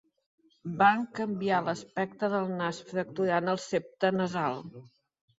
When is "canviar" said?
1.17-1.59